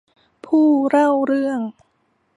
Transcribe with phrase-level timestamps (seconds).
[0.45, 1.59] ผู้เล่าเรื่อง